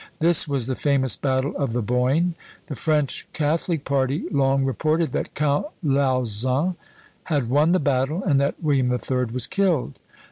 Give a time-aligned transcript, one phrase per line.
[0.17, 2.33] This was the famous battle of the Boyne.
[2.65, 6.75] The French catholic party long reported that Count Lauzun
[7.25, 9.99] had won the battle, and that William the Third was killed.